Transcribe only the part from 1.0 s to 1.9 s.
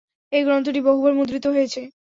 মুদ্রিত হয়েছে।